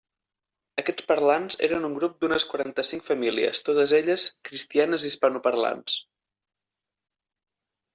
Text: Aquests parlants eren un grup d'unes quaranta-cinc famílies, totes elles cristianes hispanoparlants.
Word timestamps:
Aquests 0.83 1.05
parlants 1.11 1.57
eren 1.67 1.85
un 1.91 1.93
grup 1.99 2.15
d'unes 2.25 2.47
quaranta-cinc 2.53 3.07
famílies, 3.11 3.63
totes 3.71 3.95
elles 4.01 4.27
cristianes 4.51 5.09
hispanoparlants. 5.13 6.05